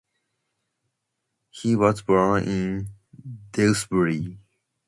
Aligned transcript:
He 1.51 1.75
was 1.75 2.01
born 2.01 2.45
in 2.45 2.89
Dewsbury. 3.51 4.39